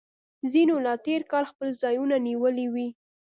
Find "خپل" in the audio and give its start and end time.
1.51-1.67